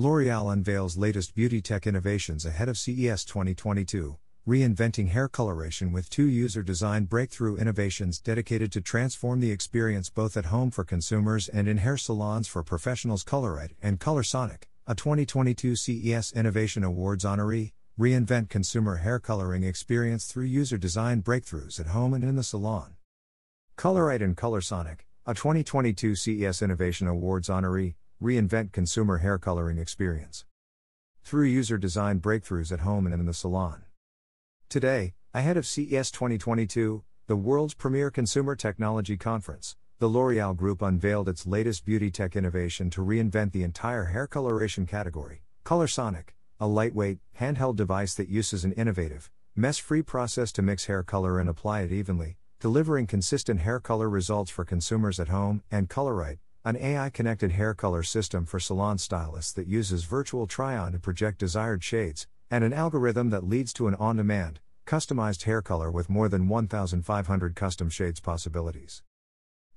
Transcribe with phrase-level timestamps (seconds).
[0.00, 4.16] L'Oreal unveils latest beauty tech innovations ahead of CES 2022,
[4.48, 10.38] reinventing hair coloration with two user designed breakthrough innovations dedicated to transform the experience both
[10.38, 13.22] at home for consumers and in hair salons for professionals.
[13.22, 20.46] Coloright and Colorsonic, a 2022 CES Innovation Awards honoree, reinvent consumer hair coloring experience through
[20.46, 22.94] user designed breakthroughs at home and in the salon.
[23.76, 30.44] Coloright and Colorsonic, a 2022 CES Innovation Awards honoree, reinvent consumer hair coloring experience
[31.22, 33.82] through user designed breakthroughs at home and in the salon.
[34.68, 41.28] Today, ahead of CES 2022, the world's premier consumer technology conference, the L'Oreal Group unveiled
[41.28, 47.18] its latest beauty tech innovation to reinvent the entire hair coloration category, Colorsonic, a lightweight,
[47.38, 51.82] handheld device that uses an innovative, mess free process to mix hair color and apply
[51.82, 57.08] it evenly, delivering consistent hair color results for consumers at home, and Coloright, an AI
[57.08, 61.82] connected hair color system for salon stylists that uses virtual try on to project desired
[61.82, 66.28] shades, and an algorithm that leads to an on demand, customized hair color with more
[66.28, 69.02] than 1,500 custom shades possibilities.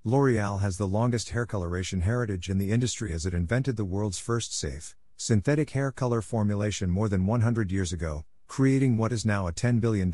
[0.04, 4.20] L'Oreal has the longest hair coloration heritage in the industry as it invented the world's
[4.20, 9.48] first safe, synthetic hair color formulation more than 100 years ago, creating what is now
[9.48, 10.12] a $10 billion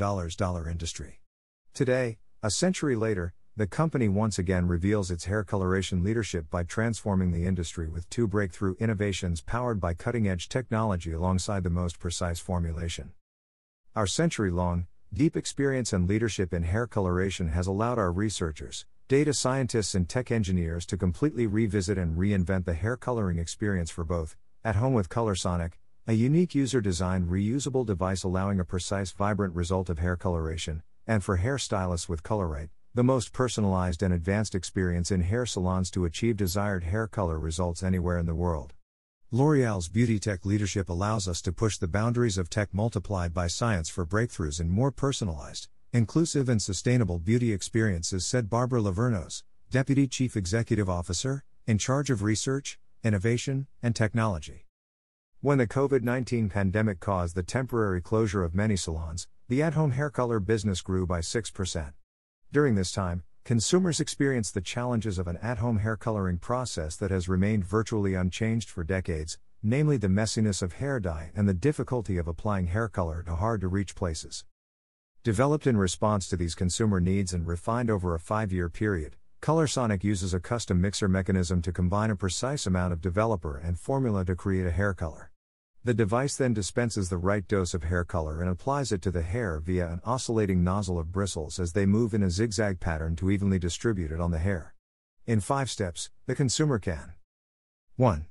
[0.70, 1.20] industry.
[1.74, 7.30] Today, a century later, the company once again reveals its hair coloration leadership by transforming
[7.30, 12.40] the industry with two breakthrough innovations powered by cutting edge technology alongside the most precise
[12.40, 13.12] formulation.
[13.94, 19.34] Our century long, deep experience and leadership in hair coloration has allowed our researchers, data
[19.34, 24.36] scientists, and tech engineers to completely revisit and reinvent the hair coloring experience for both,
[24.64, 25.72] at home with Colorsonic,
[26.06, 31.22] a unique user designed reusable device allowing a precise, vibrant result of hair coloration, and
[31.22, 36.36] for hairstylists with Coloright the most personalized and advanced experience in hair salons to achieve
[36.36, 38.74] desired hair color results anywhere in the world.
[39.30, 43.88] L'Oreal's beauty tech leadership allows us to push the boundaries of tech multiplied by science
[43.88, 50.36] for breakthroughs in more personalized, inclusive, and sustainable beauty experiences, said Barbara Lavernos, Deputy Chief
[50.36, 54.66] Executive Officer, in charge of research, innovation, and technology.
[55.40, 59.92] When the COVID 19 pandemic caused the temporary closure of many salons, the at home
[59.92, 61.92] hair color business grew by 6%.
[62.52, 67.12] During this time, consumers experienced the challenges of an at home hair coloring process that
[67.12, 72.18] has remained virtually unchanged for decades, namely the messiness of hair dye and the difficulty
[72.18, 74.44] of applying hair color to hard to reach places.
[75.22, 80.02] Developed in response to these consumer needs and refined over a five year period, Colorsonic
[80.02, 84.34] uses a custom mixer mechanism to combine a precise amount of developer and formula to
[84.34, 85.29] create a hair color.
[85.82, 89.22] The device then dispenses the right dose of hair color and applies it to the
[89.22, 93.30] hair via an oscillating nozzle of bristles as they move in a zigzag pattern to
[93.30, 94.74] evenly distribute it on the hair.
[95.26, 97.14] In five steps, the consumer can
[97.96, 98.26] 1.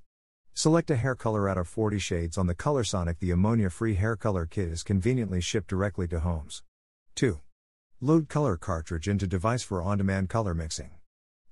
[0.54, 3.18] Select a hair color out of 40 shades on the Colorsonic.
[3.18, 6.62] The ammonia free hair color kit is conveniently shipped directly to homes.
[7.16, 7.40] 2.
[8.00, 10.92] Load color cartridge into device for on demand color mixing.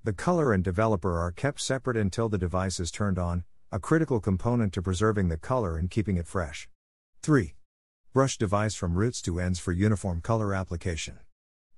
[0.04, 4.22] The color and developer are kept separate until the device is turned on, a critical
[4.22, 6.70] component to preserving the color and keeping it fresh.
[7.22, 7.54] 3.
[8.14, 11.20] Brush device from roots to ends for uniform color application.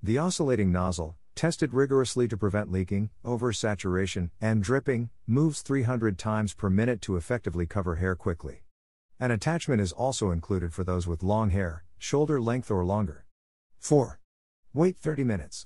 [0.04, 6.70] The oscillating nozzle, tested rigorously to prevent leaking, oversaturation, and dripping, moves 300 times per
[6.70, 8.64] minute to effectively cover hair quickly.
[9.20, 13.26] An attachment is also included for those with long hair, shoulder length or longer.
[13.80, 14.20] 4.
[14.74, 15.66] Wait 30 minutes.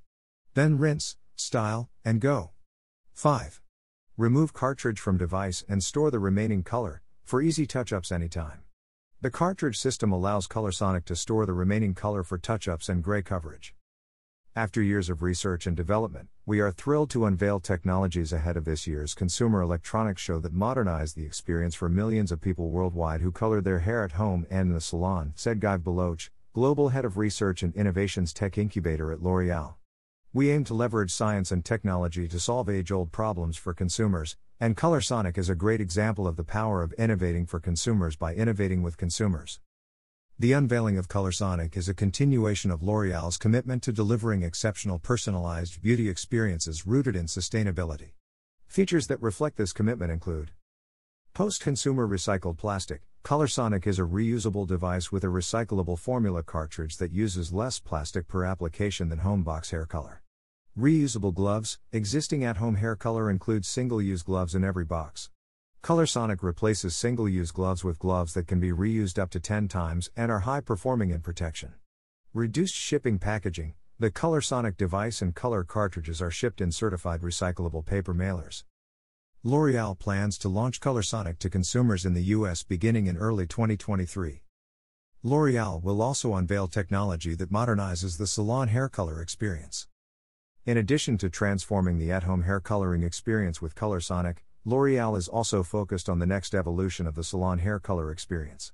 [0.53, 2.51] Then rinse, style, and go.
[3.13, 3.62] 5.
[4.17, 8.59] Remove cartridge from device and store the remaining color, for easy touch ups anytime.
[9.21, 13.23] The cartridge system allows Colorsonic to store the remaining color for touch ups and gray
[13.23, 13.73] coverage.
[14.55, 18.85] After years of research and development, we are thrilled to unveil technologies ahead of this
[18.85, 23.61] year's Consumer Electronics Show that modernize the experience for millions of people worldwide who color
[23.61, 27.63] their hair at home and in the salon, said Guy Balooch, Global Head of Research
[27.63, 29.73] and Innovations Tech Incubator at L'Oreal.
[30.35, 34.75] We aim to leverage science and technology to solve age old problems for consumers, and
[34.75, 38.97] Colorsonic is a great example of the power of innovating for consumers by innovating with
[38.97, 39.59] consumers.
[40.39, 46.09] The unveiling of Colorsonic is a continuation of L'Oreal's commitment to delivering exceptional personalized beauty
[46.09, 48.13] experiences rooted in sustainability.
[48.65, 50.49] Features that reflect this commitment include
[51.35, 53.03] Post consumer recycled plastic.
[53.23, 58.43] Colorsonic is a reusable device with a recyclable formula cartridge that uses less plastic per
[58.43, 60.22] application than Homebox hair color.
[60.75, 65.29] Reusable gloves existing at home hair color includes single use gloves in every box.
[65.83, 70.09] Colorsonic replaces single use gloves with gloves that can be reused up to 10 times
[70.17, 71.75] and are high performing in protection.
[72.33, 78.15] Reduced shipping packaging The Colorsonic device and color cartridges are shipped in certified recyclable paper
[78.15, 78.63] mailers.
[79.43, 84.41] L'Oreal plans to launch Colorsonic to consumers in the US beginning in early 2023.
[85.21, 89.87] L'Oreal will also unveil technology that modernizes the salon hair color experience.
[90.65, 95.61] In addition to transforming the at home hair coloring experience with Colorsonic, L'Oreal is also
[95.61, 98.71] focused on the next evolution of the salon hair color experience.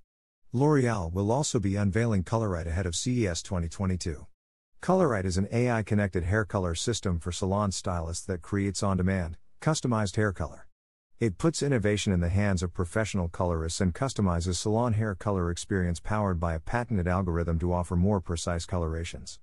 [0.53, 4.27] L'Oreal will also be unveiling Coloright ahead of CES 2022.
[4.83, 9.37] Coloright is an AI connected hair color system for salon stylists that creates on demand,
[9.59, 10.67] customized hair color.
[11.19, 15.99] It puts innovation in the hands of professional colorists and customizes salon hair color experience
[15.99, 19.39] powered by a patented algorithm to offer more precise colorations.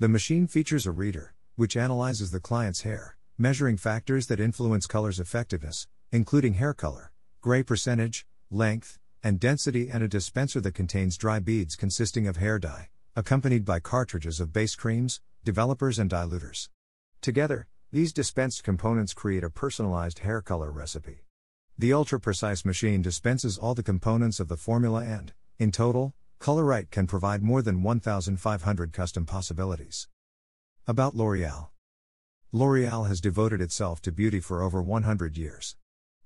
[0.00, 5.20] The machine features a reader, which analyzes the client's hair, measuring factors that influence color's
[5.20, 7.12] effectiveness, including hair color,
[7.42, 12.58] gray percentage, length, and density, and a dispenser that contains dry beads consisting of hair
[12.58, 16.70] dye, accompanied by cartridges of base creams, developers, and diluters.
[17.20, 21.26] Together, these dispensed components create a personalized hair color recipe.
[21.76, 26.90] The ultra precise machine dispenses all the components of the formula and, in total, Coloright
[26.90, 30.08] can provide more than 1,500 custom possibilities.
[30.88, 31.68] About L'Oreal
[32.52, 35.76] L'Oreal has devoted itself to beauty for over 100 years.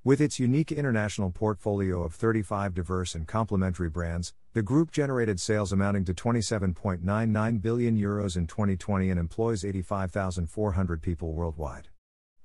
[0.02, 5.72] With its unique international portfolio of 35 diverse and complementary brands, the group generated sales
[5.72, 11.88] amounting to 27.99 billion euros in 2020 and employs 85,400 people worldwide.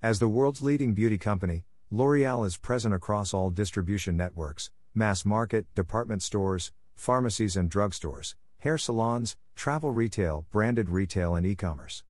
[0.01, 5.67] As the world's leading beauty company, L'Oreal is present across all distribution networks, mass market,
[5.75, 12.03] department stores, pharmacies and drugstores, hair salons, travel retail, branded retail and e-commerce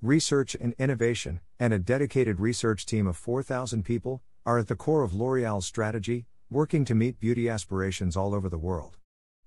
[0.00, 5.02] research and innovation, and a dedicated research team of 4,000 people, are at the core
[5.02, 8.96] of L'Oreal's strategy, working to meet beauty aspirations all over the world.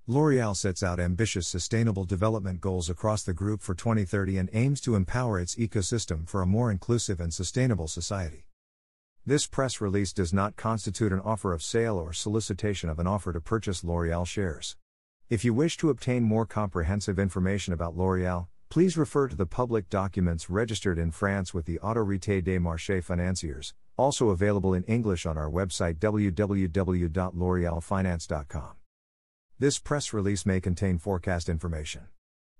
[0.06, 4.94] L'Oreal sets out ambitious sustainable development goals across the group for 2030 and aims to
[4.94, 8.46] empower its ecosystem for a more inclusive and sustainable society.
[9.24, 13.32] This press release does not constitute an offer of sale or solicitation of an offer
[13.32, 14.76] to purchase L'Oreal shares.
[15.32, 19.88] If you wish to obtain more comprehensive information about L'Oreal, Please refer to the public
[19.90, 25.36] documents registered in France with the Autorité des Marchés Financiers, also available in English on
[25.36, 28.72] our website www.l'orealfinance.com.
[29.58, 32.08] This press release may contain forecast information.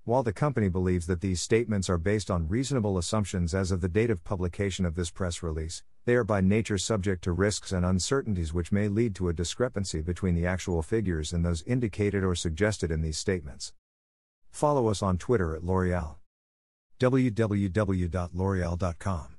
[0.04, 3.88] While the company believes that these statements are based on reasonable assumptions as of the
[3.88, 7.87] date of publication of this press release, they are by nature subject to risks and
[7.87, 12.34] uncertainties which may lead to a discrepancy between the actual figures and those indicated or
[12.34, 13.75] suggested in these statements.
[14.50, 16.16] Follow us on Twitter at L'Oreal.
[16.99, 19.37] www.l'oreal.com